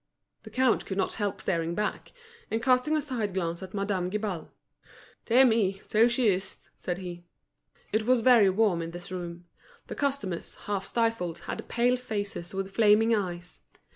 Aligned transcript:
The 0.41 0.49
count 0.49 0.87
could 0.87 0.97
not 0.97 1.13
help 1.21 1.41
starting 1.41 1.75
back, 1.75 2.11
and 2.49 2.59
casting 2.59 2.95
a 2.97 3.01
side 3.01 3.35
glance 3.35 3.61
at 3.61 3.75
Madame 3.75 4.09
Guibal. 4.09 4.49
"Dear 5.25 5.45
me 5.45 5.75
I 5.75 5.77
so 5.77 6.07
she 6.07 6.27
is," 6.29 6.57
said 6.75 6.97
he. 6.97 7.23
It 7.93 8.07
was 8.07 8.21
very 8.21 8.49
warm 8.49 8.81
in 8.81 8.89
this 8.89 9.11
room. 9.11 9.45
The 9.85 9.93
customers, 9.95 10.55
half 10.65 10.87
stifled, 10.87 11.37
had 11.45 11.67
pale 11.67 11.97
faces 11.97 12.51
with 12.51 12.73
flaming 12.73 13.13
eyes. 13.13 13.61